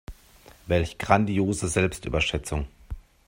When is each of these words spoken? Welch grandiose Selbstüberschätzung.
Welch 0.65 0.97
grandiose 0.97 1.67
Selbstüberschätzung. 1.69 2.65